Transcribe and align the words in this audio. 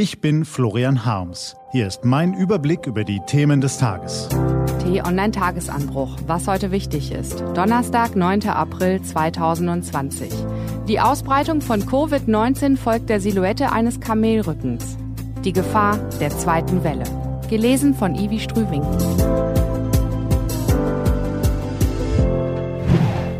Ich 0.00 0.20
bin 0.20 0.44
Florian 0.44 1.04
Harms. 1.04 1.56
Hier 1.72 1.88
ist 1.88 2.04
mein 2.04 2.32
Überblick 2.32 2.86
über 2.86 3.02
die 3.02 3.18
Themen 3.26 3.60
des 3.60 3.78
Tages. 3.78 4.28
T-Online-Tagesanbruch. 4.84 6.18
Was 6.28 6.46
heute 6.46 6.70
wichtig 6.70 7.10
ist. 7.10 7.40
Donnerstag, 7.54 8.14
9. 8.14 8.48
April 8.48 9.02
2020. 9.02 10.32
Die 10.86 11.00
Ausbreitung 11.00 11.60
von 11.60 11.82
Covid-19 11.82 12.76
folgt 12.76 13.08
der 13.08 13.20
Silhouette 13.20 13.72
eines 13.72 13.98
Kamelrückens. 13.98 14.96
Die 15.44 15.52
Gefahr 15.52 15.98
der 16.20 16.30
zweiten 16.30 16.84
Welle. 16.84 17.02
Gelesen 17.50 17.92
von 17.92 18.14
Ivi 18.14 18.38
Strüving. 18.38 18.84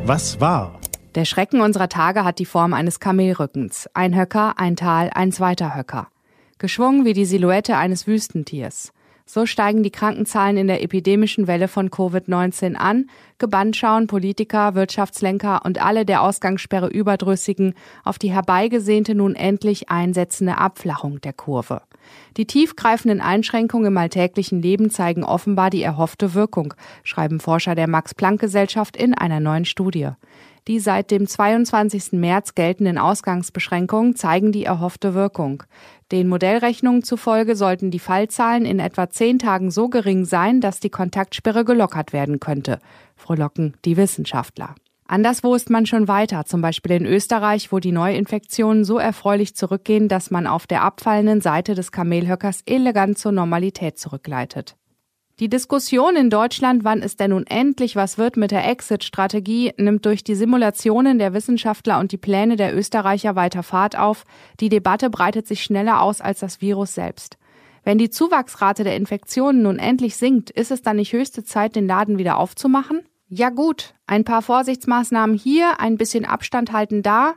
Was 0.04 0.40
war? 0.40 0.80
Der 1.14 1.24
Schrecken 1.24 1.60
unserer 1.60 1.88
Tage 1.88 2.24
hat 2.24 2.40
die 2.40 2.46
Form 2.46 2.74
eines 2.74 2.98
Kamelrückens. 2.98 3.88
Ein 3.94 4.16
Höcker, 4.16 4.54
ein 4.58 4.74
Tal, 4.74 5.08
ein 5.14 5.30
zweiter 5.30 5.76
Höcker 5.76 6.08
geschwungen 6.58 7.04
wie 7.04 7.12
die 7.12 7.24
Silhouette 7.24 7.76
eines 7.76 8.06
Wüstentiers. 8.06 8.92
So 9.30 9.44
steigen 9.44 9.82
die 9.82 9.90
Krankenzahlen 9.90 10.56
in 10.56 10.68
der 10.68 10.82
epidemischen 10.82 11.46
Welle 11.46 11.68
von 11.68 11.90
Covid-19 11.90 12.76
an. 12.76 13.10
Gebannt 13.36 13.76
schauen 13.76 14.06
Politiker, 14.06 14.74
Wirtschaftslenker 14.74 15.66
und 15.66 15.82
alle 15.84 16.06
der 16.06 16.22
Ausgangssperre 16.22 16.88
überdrüssigen 16.88 17.74
auf 18.04 18.18
die 18.18 18.32
herbeigesehnte 18.32 19.14
nun 19.14 19.34
endlich 19.34 19.90
einsetzende 19.90 20.56
Abflachung 20.56 21.20
der 21.20 21.34
Kurve. 21.34 21.82
Die 22.36 22.46
tiefgreifenden 22.46 23.20
Einschränkungen 23.20 23.86
im 23.86 23.96
alltäglichen 23.96 24.62
Leben 24.62 24.90
zeigen 24.90 25.24
offenbar 25.24 25.70
die 25.70 25.82
erhoffte 25.82 26.34
Wirkung, 26.34 26.74
schreiben 27.04 27.40
Forscher 27.40 27.74
der 27.74 27.88
Max-Planck-Gesellschaft 27.88 28.96
in 28.96 29.14
einer 29.14 29.40
neuen 29.40 29.64
Studie. 29.64 30.10
Die 30.68 30.80
seit 30.80 31.10
dem 31.10 31.26
22. 31.26 32.12
März 32.12 32.54
geltenden 32.54 32.98
Ausgangsbeschränkungen 32.98 34.16
zeigen 34.16 34.52
die 34.52 34.64
erhoffte 34.64 35.14
Wirkung. 35.14 35.62
Den 36.12 36.28
Modellrechnungen 36.28 37.02
zufolge 37.02 37.56
sollten 37.56 37.90
die 37.90 37.98
Fallzahlen 37.98 38.66
in 38.66 38.78
etwa 38.78 39.08
zehn 39.08 39.38
Tagen 39.38 39.70
so 39.70 39.88
gering 39.88 40.26
sein, 40.26 40.60
dass 40.60 40.78
die 40.78 40.90
Kontaktsperre 40.90 41.64
gelockert 41.64 42.12
werden 42.12 42.38
könnte, 42.38 42.80
frohlocken 43.16 43.78
die 43.86 43.96
Wissenschaftler. 43.96 44.74
Anderswo 45.10 45.54
ist 45.54 45.70
man 45.70 45.86
schon 45.86 46.06
weiter, 46.06 46.44
zum 46.44 46.60
Beispiel 46.60 46.92
in 46.92 47.06
Österreich, 47.06 47.72
wo 47.72 47.78
die 47.78 47.92
Neuinfektionen 47.92 48.84
so 48.84 48.98
erfreulich 48.98 49.56
zurückgehen, 49.56 50.06
dass 50.06 50.30
man 50.30 50.46
auf 50.46 50.66
der 50.66 50.82
abfallenden 50.82 51.40
Seite 51.40 51.74
des 51.74 51.92
Kamelhöckers 51.92 52.62
elegant 52.66 53.18
zur 53.18 53.32
Normalität 53.32 53.98
zurückleitet. 53.98 54.76
Die 55.40 55.48
Diskussion 55.48 56.14
in 56.14 56.28
Deutschland, 56.28 56.84
wann 56.84 57.00
es 57.00 57.16
denn 57.16 57.30
nun 57.30 57.46
endlich 57.46 57.96
was 57.96 58.18
wird 58.18 58.36
mit 58.36 58.50
der 58.50 58.68
Exit-Strategie, 58.68 59.72
nimmt 59.78 60.04
durch 60.04 60.24
die 60.24 60.34
Simulationen 60.34 61.18
der 61.18 61.32
Wissenschaftler 61.32 62.00
und 62.00 62.12
die 62.12 62.18
Pläne 62.18 62.56
der 62.56 62.76
Österreicher 62.76 63.34
weiter 63.34 63.62
Fahrt 63.62 63.96
auf. 63.96 64.24
Die 64.60 64.68
Debatte 64.68 65.08
breitet 65.08 65.46
sich 65.46 65.62
schneller 65.62 66.02
aus 66.02 66.20
als 66.20 66.40
das 66.40 66.60
Virus 66.60 66.92
selbst. 66.92 67.38
Wenn 67.82 67.96
die 67.96 68.10
Zuwachsrate 68.10 68.84
der 68.84 68.96
Infektionen 68.96 69.62
nun 69.62 69.78
endlich 69.78 70.16
sinkt, 70.16 70.50
ist 70.50 70.70
es 70.70 70.82
dann 70.82 70.96
nicht 70.96 71.14
höchste 71.14 71.44
Zeit, 71.44 71.76
den 71.76 71.86
Laden 71.86 72.18
wieder 72.18 72.36
aufzumachen? 72.36 73.00
Ja 73.30 73.50
gut, 73.50 73.94
ein 74.06 74.24
paar 74.24 74.40
Vorsichtsmaßnahmen 74.40 75.36
hier, 75.36 75.80
ein 75.80 75.98
bisschen 75.98 76.24
Abstand 76.24 76.72
halten 76.72 77.02
da. 77.02 77.34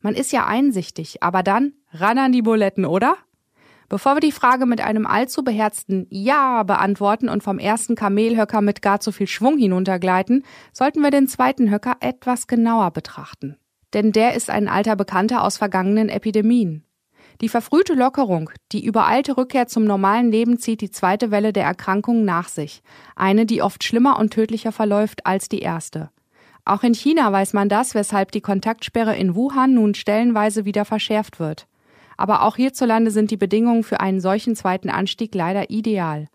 Man 0.00 0.14
ist 0.14 0.32
ja 0.32 0.46
einsichtig, 0.46 1.22
aber 1.22 1.42
dann 1.42 1.74
ran 1.92 2.16
an 2.16 2.32
die 2.32 2.40
Buletten, 2.40 2.86
oder? 2.86 3.16
Bevor 3.90 4.16
wir 4.16 4.20
die 4.20 4.32
Frage 4.32 4.64
mit 4.64 4.80
einem 4.80 5.06
allzu 5.06 5.44
beherzten 5.44 6.06
Ja 6.08 6.62
beantworten 6.62 7.28
und 7.28 7.42
vom 7.42 7.58
ersten 7.58 7.94
Kamelhöcker 7.94 8.62
mit 8.62 8.80
gar 8.80 9.00
zu 9.00 9.12
viel 9.12 9.26
Schwung 9.26 9.58
hinuntergleiten, 9.58 10.44
sollten 10.72 11.00
wir 11.02 11.10
den 11.10 11.28
zweiten 11.28 11.70
Höcker 11.70 11.96
etwas 12.00 12.46
genauer 12.46 12.90
betrachten. 12.92 13.58
Denn 13.92 14.12
der 14.12 14.34
ist 14.34 14.48
ein 14.48 14.66
alter 14.66 14.96
Bekannter 14.96 15.44
aus 15.44 15.58
vergangenen 15.58 16.08
Epidemien. 16.08 16.84
Die 17.40 17.48
verfrühte 17.48 17.94
Lockerung, 17.94 18.50
die 18.72 18.84
übereilte 18.84 19.36
Rückkehr 19.36 19.66
zum 19.66 19.84
normalen 19.84 20.30
Leben 20.30 20.58
zieht 20.58 20.80
die 20.80 20.90
zweite 20.90 21.30
Welle 21.30 21.52
der 21.52 21.64
Erkrankungen 21.64 22.24
nach 22.24 22.48
sich. 22.48 22.82
Eine, 23.16 23.44
die 23.44 23.62
oft 23.62 23.82
schlimmer 23.82 24.18
und 24.18 24.32
tödlicher 24.32 24.72
verläuft 24.72 25.26
als 25.26 25.48
die 25.48 25.60
erste. 25.60 26.10
Auch 26.64 26.82
in 26.82 26.94
China 26.94 27.30
weiß 27.30 27.52
man 27.52 27.68
das, 27.68 27.94
weshalb 27.94 28.32
die 28.32 28.40
Kontaktsperre 28.40 29.16
in 29.16 29.34
Wuhan 29.34 29.74
nun 29.74 29.94
stellenweise 29.94 30.64
wieder 30.64 30.84
verschärft 30.84 31.40
wird. 31.40 31.66
Aber 32.16 32.42
auch 32.42 32.56
hierzulande 32.56 33.10
sind 33.10 33.30
die 33.30 33.36
Bedingungen 33.36 33.82
für 33.82 34.00
einen 34.00 34.20
solchen 34.20 34.54
zweiten 34.54 34.88
Anstieg 34.88 35.34
leider 35.34 35.70
ideal. 35.70 36.28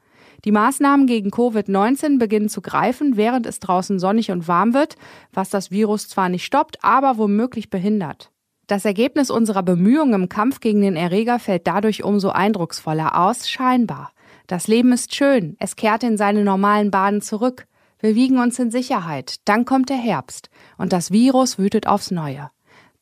Die 0.45 0.51
Maßnahmen 0.51 1.07
gegen 1.07 1.31
Covid-19 1.31 2.19
beginnen 2.19 2.49
zu 2.49 2.61
greifen, 2.61 3.17
während 3.17 3.45
es 3.45 3.59
draußen 3.59 3.99
sonnig 3.99 4.31
und 4.31 4.47
warm 4.47 4.73
wird, 4.73 4.95
was 5.33 5.49
das 5.49 5.71
Virus 5.71 6.07
zwar 6.07 6.29
nicht 6.29 6.45
stoppt, 6.45 6.83
aber 6.83 7.17
womöglich 7.17 7.69
behindert. 7.69 8.31
Das 8.69 8.85
Ergebnis 8.85 9.31
unserer 9.31 9.63
Bemühungen 9.63 10.13
im 10.13 10.29
Kampf 10.29 10.59
gegen 10.59 10.81
den 10.81 10.95
Erreger 10.95 11.39
fällt 11.39 11.65
dadurch 11.65 12.03
umso 12.03 12.29
eindrucksvoller 12.29 13.19
aus, 13.19 13.49
scheinbar. 13.49 14.11
Das 14.45 14.67
Leben 14.67 14.93
ist 14.93 15.15
schön, 15.15 15.57
es 15.57 15.75
kehrt 15.75 16.03
in 16.03 16.17
seine 16.17 16.43
normalen 16.43 16.91
Bahnen 16.91 17.23
zurück. 17.23 17.65
Wir 17.97 18.13
wiegen 18.13 18.37
uns 18.37 18.59
in 18.59 18.69
Sicherheit, 18.69 19.37
dann 19.45 19.65
kommt 19.65 19.89
der 19.89 19.97
Herbst 19.97 20.51
und 20.77 20.93
das 20.93 21.09
Virus 21.09 21.57
wütet 21.57 21.87
aufs 21.87 22.11
Neue. 22.11 22.51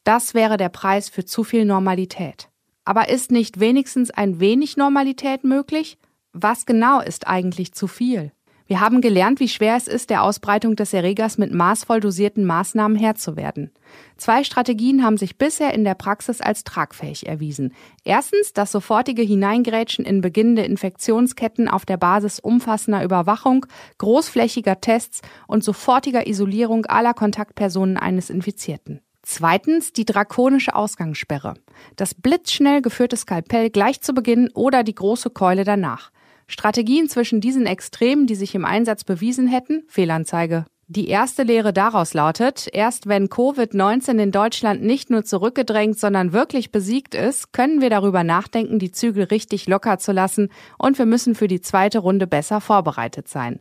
Das 0.06 0.34
wäre 0.34 0.56
der 0.56 0.70
Preis 0.70 1.10
für 1.10 1.26
zu 1.26 1.44
viel 1.44 1.66
Normalität. 1.66 2.48
Aber 2.86 3.10
ist 3.10 3.30
nicht 3.30 3.60
wenigstens 3.60 4.10
ein 4.10 4.40
wenig 4.40 4.78
Normalität 4.78 5.44
möglich? 5.44 5.98
Was 6.32 6.66
genau 6.66 7.02
ist 7.02 7.28
eigentlich 7.28 7.74
zu 7.74 7.88
viel? 7.88 8.32
Wir 8.68 8.82
haben 8.82 9.00
gelernt, 9.00 9.40
wie 9.40 9.48
schwer 9.48 9.78
es 9.78 9.88
ist, 9.88 10.10
der 10.10 10.24
Ausbreitung 10.24 10.76
des 10.76 10.94
Erregers 10.94 11.38
mit 11.38 11.54
maßvoll 11.54 12.02
dosierten 12.02 12.46
Maßnahmen 12.46 12.98
Herr 12.98 13.16
zu 13.16 13.38
werden. 13.38 13.72
Zwei 14.18 14.44
Strategien 14.44 15.04
haben 15.04 15.16
sich 15.16 15.38
bisher 15.38 15.74
in 15.74 15.86
der 15.86 15.96
Praxis 15.96 16.42
als 16.42 16.66
tragfähig 16.66 17.28
erwiesen. 17.28 17.74
Erstens 18.04 18.52
das 18.52 18.74
sofortige 18.74 19.22
Hineingrätschen 19.22 20.04
in 20.04 20.20
beginnende 20.20 20.64
Infektionsketten 20.64 21.70
auf 21.70 21.86
der 21.86 21.96
Basis 21.96 22.40
umfassender 22.42 23.06
Überwachung, 23.06 23.66
großflächiger 24.00 24.82
Tests 24.82 25.22
und 25.48 25.64
sofortiger 25.64 26.28
Isolierung 26.28 26.86
aller 26.88 27.14
Kontaktpersonen 27.14 27.96
eines 27.96 28.30
Infizierten. 28.30 29.00
Zweitens 29.24 29.94
die 29.94 30.06
drakonische 30.06 30.76
Ausgangssperre. 30.76 31.54
Das 31.96 32.14
blitzschnell 32.14 32.82
geführte 32.82 33.16
Skalpell 33.16 33.70
gleich 33.70 34.02
zu 34.02 34.14
Beginn 34.14 34.50
oder 34.54 34.84
die 34.84 34.96
große 34.96 35.30
Keule 35.30 35.64
danach. 35.64 36.12
Strategien 36.48 37.10
zwischen 37.10 37.42
diesen 37.42 37.66
Extremen, 37.66 38.26
die 38.26 38.36
sich 38.36 38.56
im 38.56 38.66
Einsatz 38.66 39.04
bewiesen 39.04 39.48
hätten, 39.48 39.84
Fehlanzeige. 39.88 40.66
Die 40.90 41.10
erste 41.10 41.44
Lehre 41.44 41.74
daraus 41.74 42.14
lautet, 42.14 42.70
erst 42.72 43.08
wenn 43.08 43.28
Covid-19 43.28 44.20
in 44.20 44.32
Deutschland 44.32 44.82
nicht 44.82 45.10
nur 45.10 45.26
zurückgedrängt, 45.26 46.00
sondern 46.00 46.32
wirklich 46.32 46.72
besiegt 46.72 47.14
ist, 47.14 47.52
können 47.52 47.82
wir 47.82 47.90
darüber 47.90 48.24
nachdenken, 48.24 48.80
die 48.80 48.94
Zügel 48.94 49.26
richtig 49.26 49.68
locker 49.68 50.00
zu 50.00 50.14
lassen 50.14 50.48
und 50.78 50.98
wir 50.98 51.06
müssen 51.06 51.36
für 51.36 51.50
die 51.50 51.60
zweite 51.60 52.00
Runde 52.00 52.26
besser 52.26 52.62
vorbereitet 52.62 53.28
sein. 53.28 53.60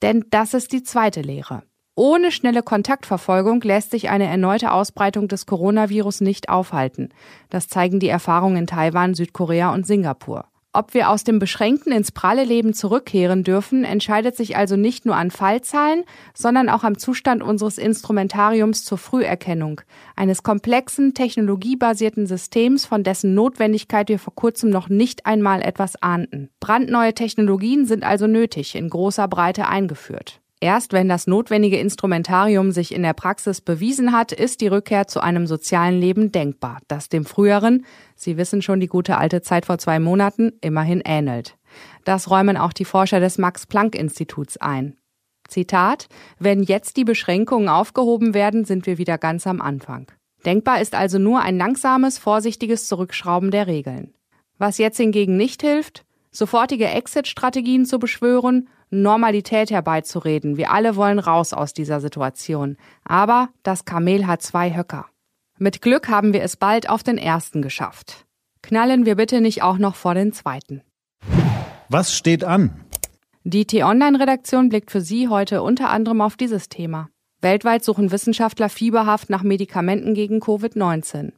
Denn 0.00 0.24
das 0.30 0.54
ist 0.54 0.72
die 0.72 0.84
zweite 0.84 1.22
Lehre. 1.22 1.64
Ohne 1.96 2.30
schnelle 2.30 2.62
Kontaktverfolgung 2.62 3.60
lässt 3.62 3.90
sich 3.90 4.08
eine 4.08 4.26
erneute 4.26 4.70
Ausbreitung 4.70 5.26
des 5.26 5.46
Coronavirus 5.46 6.20
nicht 6.20 6.48
aufhalten. 6.48 7.08
Das 7.48 7.66
zeigen 7.66 7.98
die 7.98 8.08
Erfahrungen 8.08 8.58
in 8.58 8.66
Taiwan, 8.68 9.14
Südkorea 9.14 9.74
und 9.74 9.88
Singapur. 9.88 10.49
Ob 10.72 10.94
wir 10.94 11.10
aus 11.10 11.24
dem 11.24 11.40
beschränkten 11.40 11.92
ins 11.92 12.12
pralle 12.12 12.44
Leben 12.44 12.74
zurückkehren 12.74 13.42
dürfen, 13.42 13.82
entscheidet 13.82 14.36
sich 14.36 14.56
also 14.56 14.76
nicht 14.76 15.04
nur 15.04 15.16
an 15.16 15.32
Fallzahlen, 15.32 16.04
sondern 16.32 16.68
auch 16.68 16.84
am 16.84 16.96
Zustand 16.96 17.42
unseres 17.42 17.76
Instrumentariums 17.76 18.84
zur 18.84 18.96
Früherkennung, 18.96 19.80
eines 20.14 20.44
komplexen, 20.44 21.12
technologiebasierten 21.12 22.28
Systems, 22.28 22.86
von 22.86 23.02
dessen 23.02 23.34
Notwendigkeit 23.34 24.08
wir 24.08 24.20
vor 24.20 24.36
kurzem 24.36 24.70
noch 24.70 24.88
nicht 24.88 25.26
einmal 25.26 25.60
etwas 25.60 26.00
ahnten. 26.00 26.50
Brandneue 26.60 27.14
Technologien 27.14 27.84
sind 27.84 28.04
also 28.04 28.28
nötig, 28.28 28.76
in 28.76 28.90
großer 28.90 29.26
Breite 29.26 29.66
eingeführt. 29.66 30.39
Erst 30.62 30.92
wenn 30.92 31.08
das 31.08 31.26
notwendige 31.26 31.78
Instrumentarium 31.78 32.70
sich 32.70 32.94
in 32.94 33.02
der 33.02 33.14
Praxis 33.14 33.62
bewiesen 33.62 34.12
hat, 34.12 34.30
ist 34.30 34.60
die 34.60 34.66
Rückkehr 34.66 35.06
zu 35.06 35.20
einem 35.20 35.46
sozialen 35.46 35.98
Leben 35.98 36.32
denkbar, 36.32 36.80
das 36.86 37.08
dem 37.08 37.24
früheren, 37.24 37.86
Sie 38.14 38.36
wissen 38.36 38.60
schon 38.60 38.80
die 38.80 38.86
gute 38.86 39.16
alte 39.16 39.40
Zeit 39.40 39.64
vor 39.64 39.78
zwei 39.78 39.98
Monaten, 39.98 40.52
immerhin 40.60 41.00
ähnelt. 41.02 41.56
Das 42.04 42.30
räumen 42.30 42.58
auch 42.58 42.74
die 42.74 42.84
Forscher 42.84 43.18
des 43.18 43.38
Max-Planck-Instituts 43.38 44.58
ein. 44.58 44.98
Zitat, 45.48 46.08
wenn 46.38 46.62
jetzt 46.62 46.98
die 46.98 47.04
Beschränkungen 47.04 47.70
aufgehoben 47.70 48.34
werden, 48.34 48.66
sind 48.66 48.86
wir 48.86 48.98
wieder 48.98 49.16
ganz 49.16 49.46
am 49.46 49.62
Anfang. 49.62 50.12
Denkbar 50.44 50.82
ist 50.82 50.94
also 50.94 51.18
nur 51.18 51.40
ein 51.40 51.56
langsames, 51.56 52.18
vorsichtiges 52.18 52.86
Zurückschrauben 52.86 53.50
der 53.50 53.66
Regeln. 53.66 54.12
Was 54.58 54.76
jetzt 54.76 54.98
hingegen 54.98 55.38
nicht 55.38 55.62
hilft, 55.62 56.04
sofortige 56.30 56.88
Exit-Strategien 56.88 57.86
zu 57.86 57.98
beschwören 57.98 58.68
Normalität 58.90 59.70
herbeizureden. 59.70 60.56
Wir 60.56 60.70
alle 60.70 60.96
wollen 60.96 61.18
raus 61.18 61.52
aus 61.52 61.72
dieser 61.72 62.00
Situation. 62.00 62.76
Aber 63.04 63.48
das 63.62 63.84
Kamel 63.84 64.26
hat 64.26 64.42
zwei 64.42 64.74
Höcker. 64.74 65.06
Mit 65.58 65.80
Glück 65.82 66.08
haben 66.08 66.32
wir 66.32 66.42
es 66.42 66.56
bald 66.56 66.88
auf 66.88 67.02
den 67.02 67.18
ersten 67.18 67.62
geschafft. 67.62 68.26
Knallen 68.62 69.06
wir 69.06 69.14
bitte 69.14 69.40
nicht 69.40 69.62
auch 69.62 69.78
noch 69.78 69.94
vor 69.94 70.14
den 70.14 70.32
zweiten. 70.32 70.82
Was 71.88 72.14
steht 72.14 72.44
an? 72.44 72.84
Die 73.44 73.64
T-Online-Redaktion 73.64 74.68
blickt 74.68 74.90
für 74.90 75.00
Sie 75.00 75.28
heute 75.28 75.62
unter 75.62 75.90
anderem 75.90 76.20
auf 76.20 76.36
dieses 76.36 76.68
Thema. 76.68 77.08
Weltweit 77.40 77.84
suchen 77.84 78.12
Wissenschaftler 78.12 78.68
fieberhaft 78.68 79.30
nach 79.30 79.42
Medikamenten 79.42 80.14
gegen 80.14 80.40
Covid-19. 80.40 81.32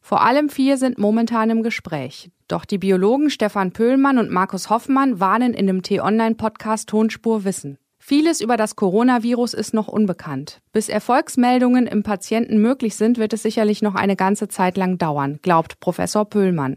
Vor 0.00 0.22
allem 0.22 0.48
vier 0.48 0.76
sind 0.76 0.98
momentan 0.98 1.50
im 1.50 1.62
Gespräch. 1.62 2.30
Doch 2.48 2.64
die 2.64 2.78
Biologen 2.78 3.30
Stefan 3.30 3.72
Pöhlmann 3.72 4.18
und 4.18 4.30
Markus 4.30 4.70
Hoffmann 4.70 5.20
warnen 5.20 5.54
in 5.54 5.66
dem 5.66 5.82
T-Online-Podcast 5.82 6.88
Tonspur 6.88 7.44
Wissen. 7.44 7.78
Vieles 7.98 8.40
über 8.40 8.56
das 8.56 8.76
Coronavirus 8.76 9.54
ist 9.54 9.74
noch 9.74 9.86
unbekannt. 9.86 10.60
Bis 10.72 10.88
Erfolgsmeldungen 10.88 11.86
im 11.86 12.02
Patienten 12.02 12.60
möglich 12.60 12.96
sind, 12.96 13.18
wird 13.18 13.34
es 13.34 13.42
sicherlich 13.42 13.82
noch 13.82 13.94
eine 13.94 14.16
ganze 14.16 14.48
Zeit 14.48 14.76
lang 14.76 14.98
dauern, 14.98 15.38
glaubt 15.42 15.78
Professor 15.80 16.24
Pöhlmann. 16.24 16.76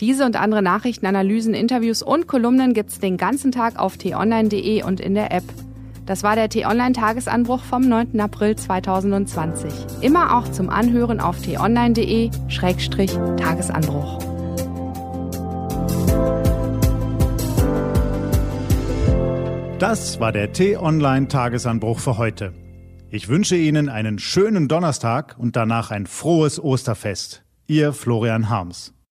Diese 0.00 0.24
und 0.24 0.40
andere 0.40 0.62
Nachrichten, 0.62 1.06
Analysen, 1.06 1.54
Interviews 1.54 2.02
und 2.02 2.28
Kolumnen 2.28 2.72
gibt's 2.72 3.00
den 3.00 3.16
ganzen 3.16 3.50
Tag 3.50 3.78
auf 3.78 3.96
t-online.de 3.96 4.84
und 4.84 5.00
in 5.00 5.14
der 5.14 5.32
App. 5.32 5.44
Das 6.08 6.22
war 6.22 6.34
der 6.36 6.48
T-Online-Tagesanbruch 6.48 7.60
vom 7.60 7.86
9. 7.86 8.18
April 8.18 8.56
2020. 8.56 9.70
Immer 10.00 10.38
auch 10.38 10.50
zum 10.50 10.70
Anhören 10.70 11.20
auf 11.20 11.42
t-online.de-tagesanbruch. 11.42 14.18
Das 19.78 20.18
war 20.18 20.32
der 20.32 20.54
T-Online-Tagesanbruch 20.54 21.98
für 21.98 22.16
heute. 22.16 22.54
Ich 23.10 23.28
wünsche 23.28 23.56
Ihnen 23.56 23.90
einen 23.90 24.18
schönen 24.18 24.66
Donnerstag 24.66 25.36
und 25.38 25.56
danach 25.56 25.90
ein 25.90 26.06
frohes 26.06 26.58
Osterfest. 26.58 27.44
Ihr 27.66 27.92
Florian 27.92 28.48
Harms. 28.48 28.94